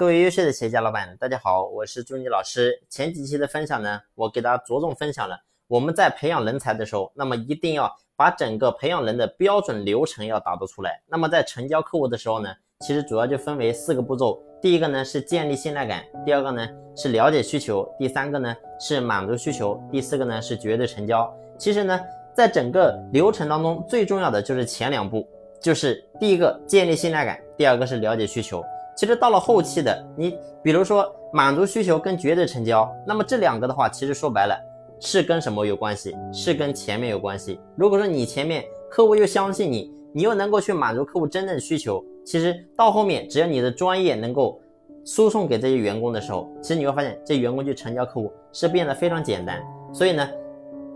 [0.00, 2.82] 各位优秀的企业家老板，大家好，我是朱妮老师。
[2.88, 5.38] 前几期的分享呢，我给大家着重分享了
[5.68, 11.02] 我们在培养人才的时候，那么一定要把整个培养人的标准流程要打造出来。
[11.06, 12.48] 那么在成交客户的时候呢，
[12.80, 14.42] 其实主要就分为四个步骤。
[14.62, 21.30] 第一个呢是建立信赖感，第二个呢是了解需求，第三个呢是满足需求，第四个呢是绝对成交。
[21.58, 22.00] 其实呢，
[22.32, 25.28] 在整个流程当中，最重要的就是前两步，
[25.60, 28.64] 就是第一个建立信赖感，第二个是了解需求。
[29.00, 34.54] 其实到了后期的你，比如说满足需求跟绝对成交，那么这两个的话，其实说白了
[35.00, 36.14] 是跟什么有关系？
[36.30, 37.58] 是跟前面有关系。
[37.76, 44.60] 如果说你前面客户又相信你，你又能够去满足客户真正的需求，其实到后面只要你的专业能够
[45.06, 49.62] 输送给这些员工的时候，其实你会发现这员工去成交客户是变得非常简单。
[49.94, 50.28] 所以呢，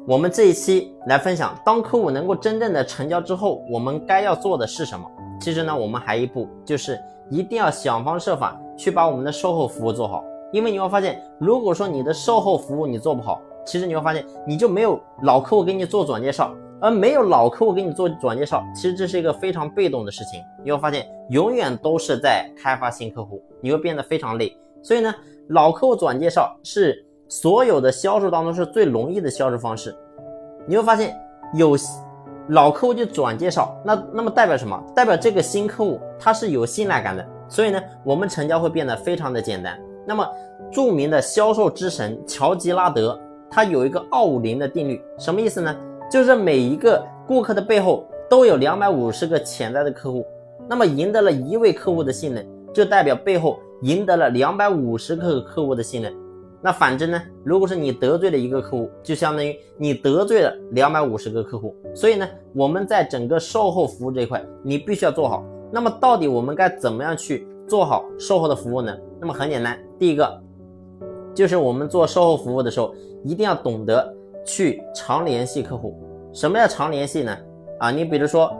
[0.06, 5.10] 我们这一期来分享，当客户能够真正的成交之后，我们该要做的是什么？
[5.40, 7.00] 其实呢，我们还一步就是。
[7.30, 20.40] 一定要想方设法去把我们的售后服务做好，因为你会发现，如果说你的售后服务你做不好，其实你会发现你就没有老客户给你做转介绍，而没有老客户给你做转介绍，其实这是一个非常被动的事情。
[20.62, 24.54] 你会发现，永远都是在开发新客户，你会变得非常累。
[24.82, 25.14] 所以呢，
[25.48, 29.96] 老客户转介绍是所有的销售当中是最容易的销售方式。
[30.66, 31.16] 你会发现
[31.54, 31.76] 有。
[32.48, 34.78] 老客户就转介绍，那那么代表什么？
[34.94, 39.78] 代表这个新客户他是有信赖感的，所以呢，我们成交会变得非常的简单。
[40.06, 40.28] 那么
[40.70, 43.18] 著名的销售之神乔吉拉德，
[43.50, 45.74] 他有一个二五零的定律，什么意思呢？
[46.10, 50.26] 就是每一个顾客的背后都有两百五十个潜在的客户，
[50.68, 56.14] 那么赢得了一位客户的信任，就代表背后赢得了两百五十个客户的信任。
[56.64, 57.22] 那反之呢？
[57.44, 61.76] 如果是你得罪了一个客户，就相当于你得罪了两百五十个客户。
[61.94, 65.44] 所以呢，我们在整个售后服务这一块，你必须要做好。
[65.70, 68.96] 那么到底我们该怎么样去做好售后的服务呢？
[69.20, 70.42] 那么很简单，第一个
[71.34, 75.94] 就是我们做售后服务的时候，一定要懂得去常联系客户。
[76.32, 77.36] 什么叫常联系呢？
[77.78, 78.50] 啊，你比如说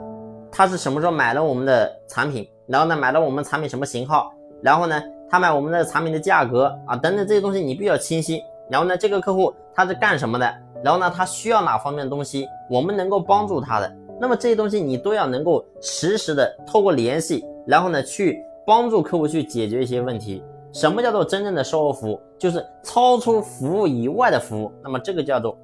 [0.51, 4.31] 他是什么时候买了我们的产品，然后呢买了我们产品什么型号，
[4.61, 5.01] 然后呢？
[5.29, 8.41] 他买我们的产品的价格啊，等等这些东西你比较清晰。
[8.69, 10.53] 然后呢，这个客户他是干什么的？
[10.83, 13.95] 然后呢，他需要哪方面的东西，我们能够帮助他的。
[14.19, 20.43] 那么这些东西你都要能够实时的透过联系，然后呢去帮助客户去解决一些问题。
[20.73, 22.19] 什么叫做真正的售后服务？
[22.37, 24.71] 就是超出服务以外的服务。
[24.83, 25.57] 那么这个叫做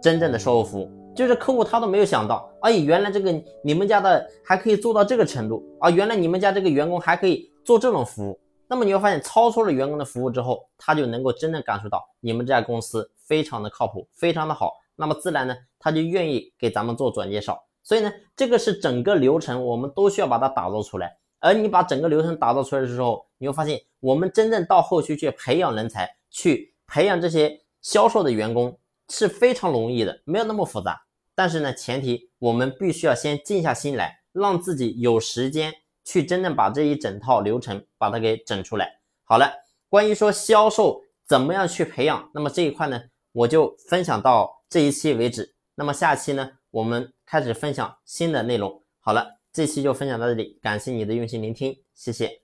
[0.00, 3.32] 真正的售后服务，就是客户他都没有想到，哎，原来这个
[3.62, 5.90] 你们家的还可以做到这个程度啊！
[5.90, 8.38] 原来你们家这个员工还可以做这种服务。
[8.72, 14.72] 那么你会发现，超出了员工的服务之后，他就能够真正感受到你们这家公司非常的靠谱，非常的好。
[14.96, 17.62] 那么自然呢，他就愿意给咱们做转介绍。
[17.82, 21.18] 所以呢，这个是整个流程，我们都需要把它打造出来。
[21.38, 28.78] 而你把整个流程打造出来的时候，你会发现，我们真正到后续去培养人才，去培养这些销售的员工
[29.10, 30.98] 是非常容易的，没有那么复杂。
[31.34, 35.74] 但是呢，前提我们必须要先静下心来，让自己有时间。
[36.04, 39.00] 去真正把这一整套流程把它给整出来。
[39.24, 39.52] 好了，
[39.88, 43.00] 关于说销售怎么样去培养，那么这一块呢，
[43.32, 45.54] 我就分享到这一期为止。
[45.74, 48.82] 那么下期呢，我们开始分享新的内容。
[49.00, 52.41] 好了，这期就分享到这里，感谢你的用心聆听，谢谢。